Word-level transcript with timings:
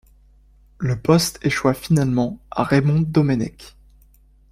Le 0.79 0.99
poste 0.99 1.37
échoie 1.43 1.75
finalement 1.75 2.39
à 2.49 2.63
Raymond 2.63 3.01
Domenech. 3.01 3.75